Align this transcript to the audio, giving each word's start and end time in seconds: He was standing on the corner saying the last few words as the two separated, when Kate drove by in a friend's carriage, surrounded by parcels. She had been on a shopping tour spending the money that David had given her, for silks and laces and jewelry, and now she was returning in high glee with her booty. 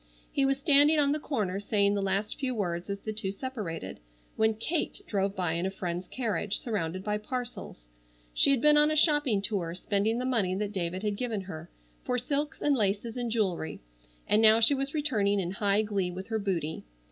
He 0.31 0.45
was 0.47 0.57
standing 0.57 0.97
on 0.97 1.11
the 1.11 1.19
corner 1.19 1.59
saying 1.59 1.93
the 1.93 2.01
last 2.01 2.39
few 2.39 2.55
words 2.55 2.89
as 2.89 3.01
the 3.01 3.13
two 3.13 3.31
separated, 3.31 3.99
when 4.35 4.55
Kate 4.55 4.99
drove 5.05 5.35
by 5.35 5.53
in 5.53 5.67
a 5.67 5.69
friend's 5.69 6.07
carriage, 6.07 6.57
surrounded 6.57 7.03
by 7.03 7.19
parcels. 7.19 7.87
She 8.33 8.49
had 8.49 8.61
been 8.61 8.77
on 8.77 8.89
a 8.89 8.95
shopping 8.95 9.43
tour 9.43 9.75
spending 9.75 10.17
the 10.17 10.25
money 10.25 10.55
that 10.55 10.71
David 10.73 11.03
had 11.03 11.17
given 11.17 11.41
her, 11.41 11.69
for 12.03 12.17
silks 12.17 12.63
and 12.63 12.75
laces 12.75 13.15
and 13.15 13.29
jewelry, 13.29 13.79
and 14.27 14.41
now 14.41 14.59
she 14.59 14.73
was 14.73 14.95
returning 14.95 15.39
in 15.39 15.51
high 15.51 15.83
glee 15.83 16.09
with 16.09 16.29
her 16.29 16.39
booty. 16.39 16.83